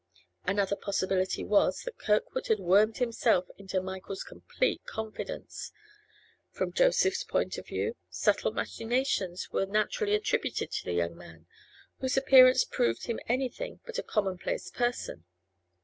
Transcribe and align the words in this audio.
Another 0.45 0.75
possibility 0.75 1.43
was 1.43 1.83
that 1.83 1.99
Kirkwood 1.99 2.47
had 2.47 2.59
wormed 2.59 2.97
himself 2.97 3.45
into 3.59 3.79
Michael's 3.83 4.23
complete 4.23 4.83
confidence. 4.85 5.71
From 6.49 6.73
Joseph's 6.73 7.23
point 7.23 7.59
of 7.59 7.67
view, 7.67 7.95
subtle 8.09 8.51
machinations 8.51 9.51
were 9.51 9.67
naturally 9.67 10.15
attributed 10.15 10.71
to 10.71 10.85
the 10.85 10.93
young 10.93 11.15
man—whose 11.15 12.17
appearance 12.17 12.65
proved 12.65 13.05
him 13.05 13.19
anything 13.27 13.79
but 13.85 13.99
a 13.99 14.01
commonplace 14.01 14.71
person. 14.71 15.25